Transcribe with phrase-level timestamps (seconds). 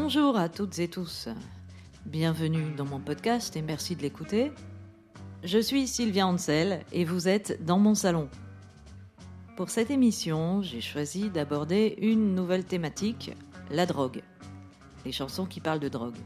[0.00, 1.28] Bonjour à toutes et tous.
[2.06, 4.52] Bienvenue dans mon podcast et merci de l'écouter.
[5.42, 8.28] Je suis Sylvia Ansel et vous êtes dans mon salon.
[9.56, 13.32] Pour cette émission, j'ai choisi d'aborder une nouvelle thématique,
[13.72, 14.22] la drogue.
[15.04, 16.16] Les chansons qui parlent de drogue.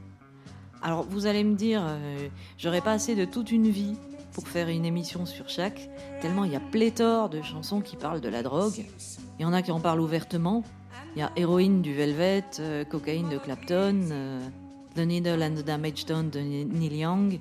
[0.83, 2.29] Alors vous allez me dire, euh,
[2.59, 3.97] j'aurais pas assez de toute une vie
[4.33, 5.89] pour faire une émission sur chaque,
[6.21, 8.85] tellement il y a pléthore de chansons qui parlent de la drogue.
[9.39, 10.65] Il y en a qui en parlent ouvertement.
[11.15, 14.41] Il y a Héroïne du Velvet, euh, Cocaïne de Clapton, euh,
[14.95, 17.41] The Needle and the Damage Done de Neil Young.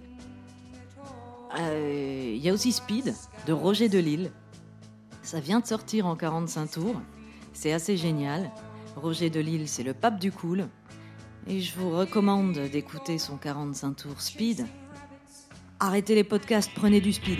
[1.59, 3.13] Euh, il y a aussi Speed
[3.48, 4.32] de Roger Delille.
[5.21, 7.02] Ça vient de sortir en 45 tours.
[7.54, 8.52] C'est assez génial.
[8.96, 10.68] Roger Delille, c'est le pape du cool.
[11.48, 14.66] Et je vous recommande d'écouter son 45 tours Speed.
[15.84, 17.40] Arrêtez les podcasts, prenez du speed.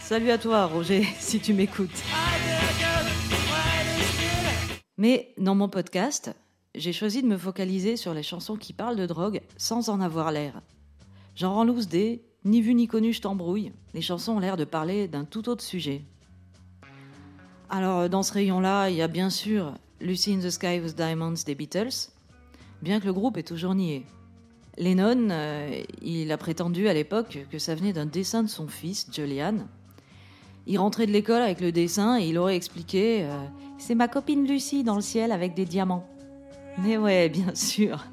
[0.00, 1.90] Salut à toi, Roger, si tu m'écoutes.
[4.96, 6.32] Mais dans mon podcast,
[6.76, 10.30] j'ai choisi de me focaliser sur les chansons qui parlent de drogue sans en avoir
[10.30, 10.62] l'air.
[11.34, 13.72] J'en loose des ni vu ni connu, je t'embrouille.
[13.94, 16.02] Les chansons ont l'air de parler d'un tout autre sujet.
[17.70, 21.44] Alors, dans ce rayon-là, il y a bien sûr Lucy in the Sky with Diamonds
[21.46, 22.10] des Beatles,
[22.82, 24.04] bien que le groupe ait toujours nié.
[24.76, 29.06] Lennon, euh, il a prétendu à l'époque que ça venait d'un dessin de son fils,
[29.12, 29.66] Julian.
[30.66, 33.38] Il rentrait de l'école avec le dessin et il aurait expliqué euh,
[33.78, 36.06] C'est ma copine Lucy dans le ciel avec des diamants.
[36.78, 38.04] Mais ouais, bien sûr.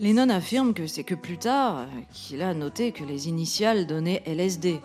[0.00, 4.80] Lennon affirme que c'est que plus tard qu'il a noté que les initiales donnaient LSD.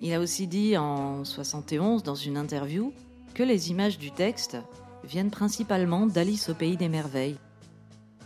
[0.00, 2.92] Il a aussi dit en 71 dans une interview
[3.34, 4.56] que les images du texte
[5.04, 7.36] viennent principalement d'Alice au pays des merveilles.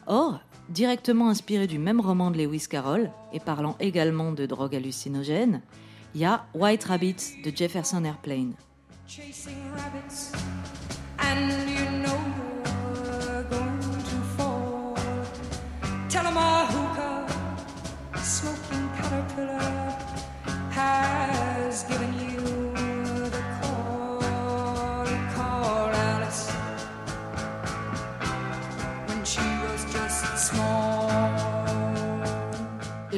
[0.06, 5.61] Or, directement inspiré du même roman de Lewis Carroll et parlant également de drogue hallucinogène,
[6.15, 8.55] il y a White Rabbit de Jefferson Airplane.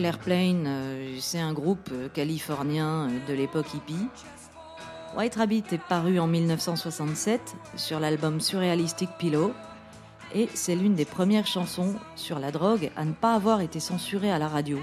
[0.03, 4.09] L'Airplane, euh, c'est un groupe euh, californien euh, de l'époque hippie.
[5.17, 9.55] White Rabbit est paru en 1967 sur l'album surréalistique Pillow
[10.35, 14.33] et c'est l'une des premières chansons sur la drogue à ne pas avoir été censurée
[14.33, 14.81] à la radio.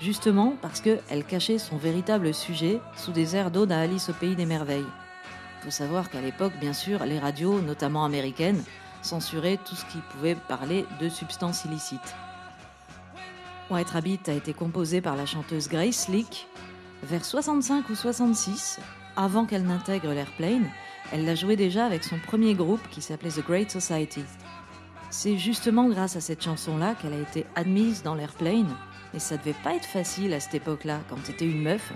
[0.00, 4.36] Justement parce qu'elle cachait son véritable sujet sous des airs d'ode à Alice au pays
[4.36, 4.86] des merveilles.
[5.60, 8.64] Il faut savoir qu'à l'époque, bien sûr, les radios, notamment américaines,
[9.02, 12.16] censuraient tout ce qui pouvait parler de substances illicites.
[13.68, 16.46] White Rabbit a été composé par la chanteuse Grace Leak
[17.02, 18.78] vers 65 ou 66,
[19.16, 20.70] avant qu'elle n'intègre l'Airplane.
[21.12, 24.22] Elle l'a joué déjà avec son premier groupe qui s'appelait The Great Society.
[25.10, 28.72] C'est justement grâce à cette chanson-là qu'elle a été admise dans l'Airplane.
[29.14, 31.92] Et ça devait pas être facile à cette époque-là, quand t'étais une meuf,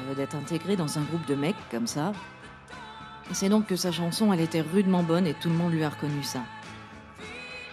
[0.00, 2.12] euh, d'être intégrée dans un groupe de mecs comme ça.
[3.32, 5.90] C'est donc que sa chanson, elle était rudement bonne et tout le monde lui a
[5.90, 6.40] reconnu ça.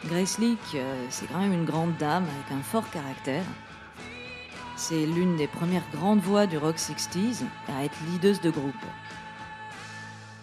[0.06, 3.44] Grace Leak, euh, c'est quand même une grande dame avec un fort caractère.
[4.76, 8.74] C'est l'une des premières grandes voix du rock 60s à être leaduse de groupe.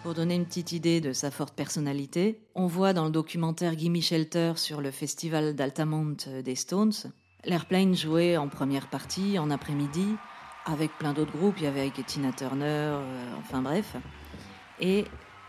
[0.03, 4.01] Pour donner une petite idée de sa forte personnalité, on voit dans le documentaire Gimme
[4.03, 6.93] Shelter sur le festival d'Altamont des Stones,
[7.47, 10.17] l'Airplane jouait en première partie, en après-midi,
[10.67, 13.97] avec plein d'autres groupes, il y avait Tina Turner, euh, enfin bref.
[14.81, 15.07] Et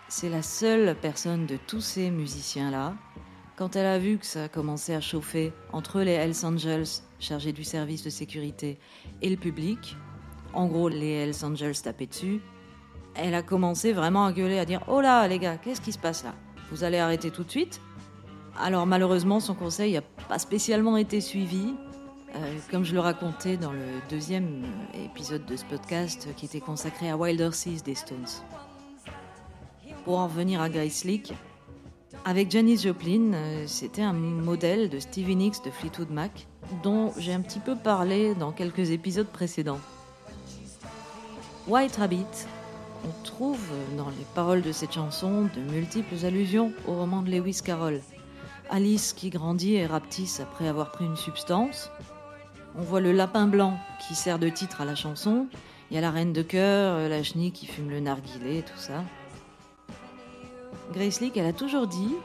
[0.07, 2.95] c'est la seule personne de tous ces musiciens-là,
[3.57, 7.51] quand elle a vu que ça a commencé à chauffer entre les Hells Angels, chargés
[7.51, 8.77] du service de sécurité,
[9.21, 9.97] et le public,
[10.53, 12.39] en gros les Hells Angels tapaient dessus,
[13.15, 15.97] elle a commencé vraiment à gueuler, à dire Oh là, les gars, qu'est-ce qui se
[15.97, 16.35] passe là?
[16.71, 17.81] Vous allez arrêter tout de suite?
[18.59, 21.73] Alors, malheureusement, son conseil n'a pas spécialement été suivi.
[22.35, 27.09] Euh, comme je le racontais dans le deuxième épisode de ce podcast qui était consacré
[27.09, 28.27] à Wilder Seas des Stones.
[30.03, 31.33] Pour en revenir à Grace Leak,
[32.27, 36.45] avec Janis Joplin, euh, c'était un modèle de Stevie Nicks de Fleetwood Mac
[36.83, 39.79] dont j'ai un petit peu parlé dans quelques épisodes précédents.
[41.69, 42.25] White Rabbit
[43.05, 43.65] on trouve
[43.95, 48.01] dans les paroles de cette chanson de multiples allusions au roman de Lewis Carroll.
[48.69, 51.89] Alice qui grandit et rapetisse après avoir pris une substance.
[52.77, 55.47] On voit le lapin blanc qui sert de titre à la chanson.
[55.89, 59.03] Il y a la reine de cœur, la chenille qui fume le narguilé, tout ça.
[60.93, 62.15] Grace Leak, elle a toujours dit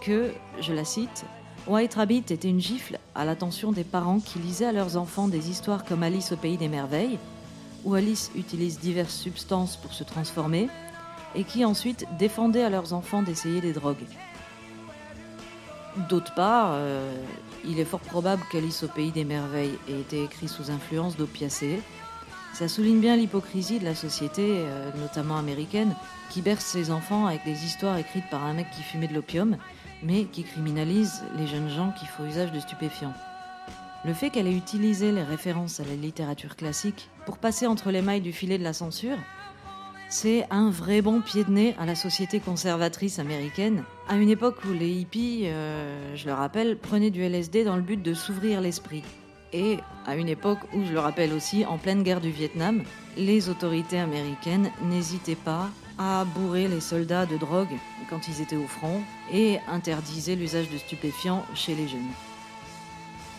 [0.00, 1.24] que, je la cite,
[1.66, 5.50] White Rabbit était une gifle à l'attention des parents qui lisaient à leurs enfants des
[5.50, 7.18] histoires comme Alice au pays des merveilles,
[7.84, 10.68] où Alice utilise diverses substances pour se transformer,
[11.34, 14.04] et qui ensuite défendaient à leurs enfants d'essayer des drogues.
[16.08, 17.14] D'autre part, euh,
[17.64, 21.80] il est fort probable qu'Alice au pays des merveilles ait été écrit sous influence d'opiacés.
[22.54, 25.94] Ça souligne bien l'hypocrisie de la société, euh, notamment américaine,
[26.30, 29.56] qui berce ses enfants avec des histoires écrites par un mec qui fumait de l'opium,
[30.02, 33.14] mais qui criminalise les jeunes gens qui font usage de stupéfiants.
[34.04, 38.02] Le fait qu'elle ait utilisé les références à la littérature classique pour passer entre les
[38.02, 39.18] mailles du filet de la censure,
[40.08, 44.56] c'est un vrai bon pied de nez à la société conservatrice américaine, à une époque
[44.68, 48.60] où les hippies, euh, je le rappelle, prenaient du LSD dans le but de s'ouvrir
[48.60, 49.02] l'esprit.
[49.52, 52.82] Et à une époque où, je le rappelle aussi, en pleine guerre du Vietnam,
[53.16, 55.68] les autorités américaines n'hésitaient pas
[55.98, 57.76] à bourrer les soldats de drogue
[58.08, 62.00] quand ils étaient au front et interdisaient l'usage de stupéfiants chez les jeunes.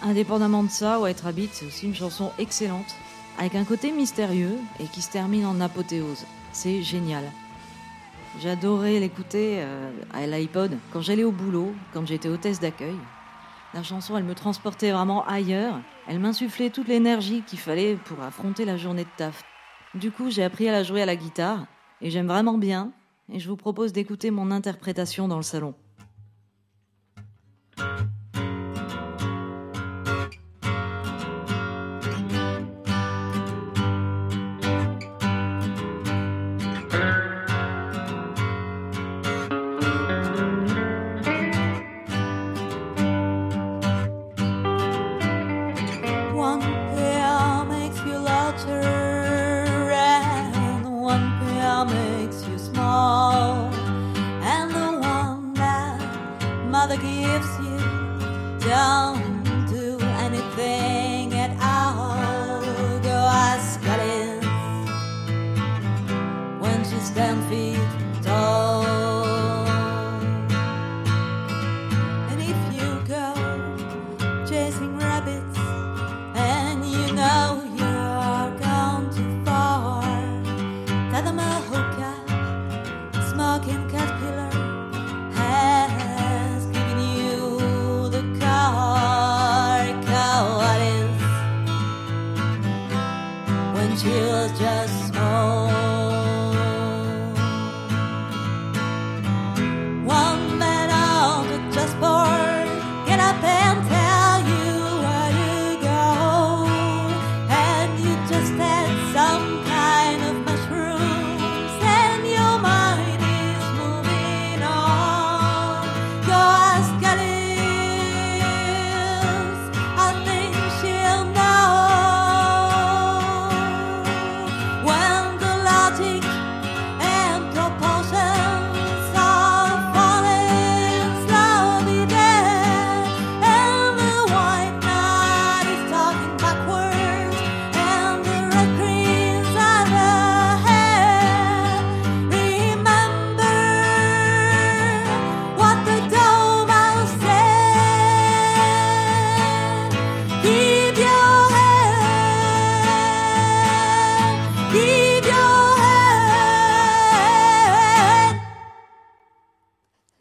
[0.04, 2.96] Indépendamment de ça, White Rabbit, c'est aussi une chanson excellente,
[3.40, 6.26] avec un côté mystérieux et qui se termine en apothéose.
[6.52, 7.24] C'est génial.
[8.42, 12.96] J'adorais l'écouter euh, à l'iPod quand j'allais au boulot, quand j'étais hôtesse d'accueil.
[13.74, 15.82] La chanson, elle me transportait vraiment ailleurs.
[16.08, 19.44] Elle m'insufflait toute l'énergie qu'il fallait pour affronter la journée de taf.
[19.96, 21.66] Du coup, j'ai appris à la jouer à la guitare
[22.00, 22.92] et j'aime vraiment bien.
[23.32, 25.74] Et je vous propose d'écouter mon interprétation dans le salon.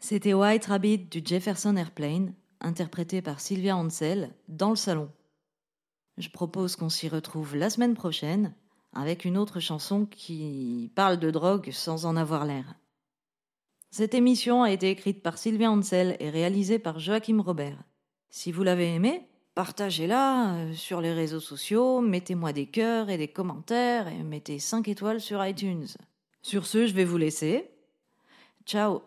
[0.03, 5.09] C'était White Rabbit du Jefferson Airplane, interprété par Sylvia Ansel, dans le salon.
[6.17, 8.53] Je propose qu'on s'y retrouve la semaine prochaine
[8.91, 12.75] avec une autre chanson qui parle de drogue sans en avoir l'air.
[13.91, 17.81] Cette émission a été écrite par Sylvia Ansel et réalisée par Joachim Robert.
[18.29, 23.29] Si vous l'avez aimée, partagez-la euh, sur les réseaux sociaux, mettez-moi des cœurs et des
[23.29, 25.87] commentaires et mettez 5 étoiles sur iTunes.
[26.41, 27.71] Sur ce, je vais vous laisser.
[28.65, 29.01] Ciao